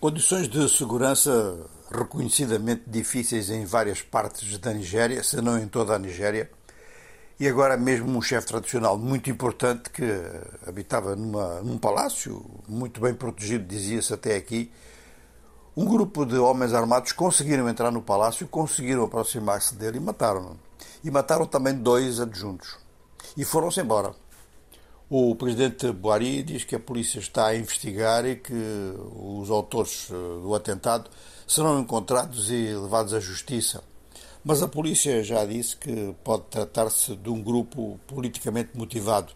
[0.00, 1.58] Condições de segurança
[1.90, 6.48] reconhecidamente difíceis em várias partes da Nigéria, se não em toda a Nigéria,
[7.40, 10.04] e agora mesmo um chefe tradicional muito importante que
[10.64, 14.70] habitava numa, num palácio muito bem protegido, dizia-se até aqui.
[15.76, 20.56] Um grupo de homens armados conseguiram entrar no palácio, conseguiram aproximar-se dele e mataram-no.
[21.02, 22.78] E mataram também dois adjuntos.
[23.36, 24.14] E foram-se embora.
[25.10, 28.52] O presidente Buhari diz que a polícia está a investigar e que
[29.16, 31.08] os autores eh, do atentado
[31.46, 33.82] serão encontrados e levados à justiça.
[34.44, 39.32] Mas a polícia já disse que pode tratar-se de um grupo politicamente motivado,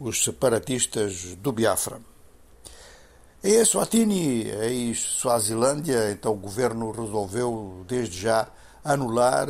[0.00, 2.00] os separatistas do Biafra.
[3.44, 8.48] Em Eswatini, em Suazilândia, então o governo resolveu desde já
[8.82, 9.48] anular,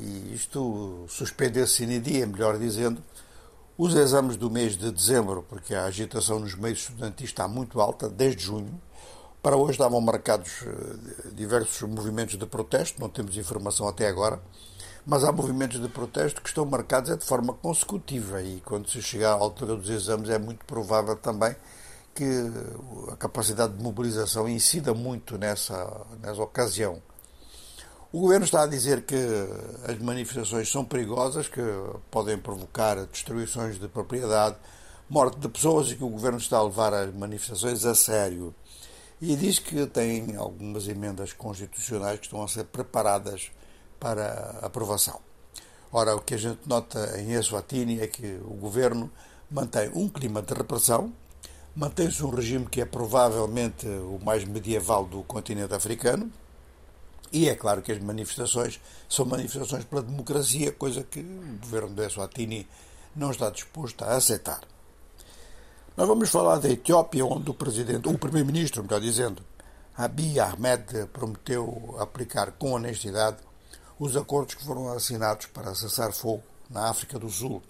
[0.00, 3.02] e isto suspender-se in dia, melhor dizendo,
[3.76, 8.08] os exames do mês de dezembro, porque a agitação nos meios estudantis está muito alta,
[8.08, 8.80] desde junho.
[9.42, 14.40] Para hoje estavam marcados eh, diversos movimentos de protesto, não temos informação até agora,
[15.04, 19.02] mas há movimentos de protesto que estão marcados é de forma consecutiva e quando se
[19.02, 21.54] chegar à altura dos exames é muito provável também
[22.14, 22.24] que
[23.12, 27.02] a capacidade de mobilização incida muito nessa, nessa ocasião.
[28.14, 29.16] O governo está a dizer que
[29.88, 31.60] as manifestações são perigosas, que
[32.12, 34.54] podem provocar destruições de propriedade,
[35.10, 38.54] morte de pessoas e que o governo está a levar as manifestações a sério.
[39.20, 43.50] E diz que tem algumas emendas constitucionais que estão a ser preparadas
[43.98, 45.18] para aprovação.
[45.90, 49.10] Ora, o que a gente nota em Eswatini é que o governo
[49.50, 51.12] mantém um clima de repressão,
[51.74, 56.30] mantém-se um regime que é provavelmente o mais medieval do continente africano,
[57.32, 62.06] e é claro que as manifestações são manifestações pela democracia, coisa que o governo de
[62.06, 62.68] Eswatini
[63.14, 64.60] não está disposto a aceitar.
[65.96, 69.42] Nós vamos falar da Etiópia, onde o presidente, o primeiro-ministro, melhor dizendo,
[69.96, 73.36] Abiy Ahmed prometeu aplicar com honestidade
[73.98, 77.62] os acordos que foram assinados para cessar fogo na África do Sul.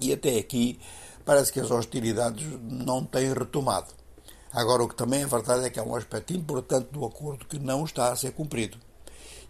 [0.00, 0.80] E até aqui
[1.24, 4.01] parece que as hostilidades não têm retomado.
[4.52, 7.58] Agora, o que também é verdade é que há um aspecto importante do acordo que
[7.58, 8.76] não está a ser cumprido.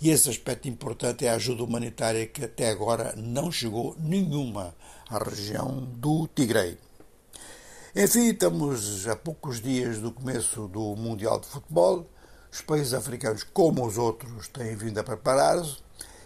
[0.00, 4.74] E esse aspecto importante é a ajuda humanitária que até agora não chegou nenhuma
[5.08, 6.78] à região do Tigre.
[7.94, 12.06] Enfim, estamos a poucos dias do começo do Mundial de Futebol.
[12.50, 15.78] Os países africanos, como os outros, têm vindo a preparar-se.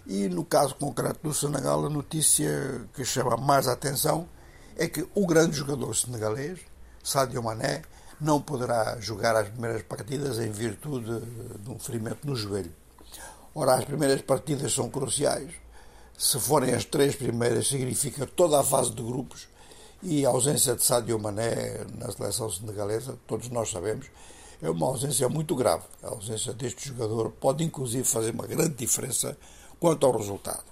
[0.06, 4.28] E no caso concreto do Senegal, a notícia que chama mais a atenção
[4.76, 6.60] é que o grande jogador senegalês,
[7.02, 7.82] Sadio Mané,
[8.20, 11.20] não poderá jogar as primeiras partidas em virtude
[11.60, 12.72] de um ferimento no joelho.
[13.54, 15.50] Ora, as primeiras partidas são cruciais.
[16.16, 19.48] Se forem as três primeiras, significa toda a fase de grupos
[20.02, 24.06] e a ausência de Sadio Mané na seleção senegalesa, todos nós sabemos,
[24.62, 25.84] é uma ausência muito grave.
[26.02, 29.36] A ausência deste jogador pode, inclusive, fazer uma grande diferença
[29.78, 30.64] quanto ao resultado.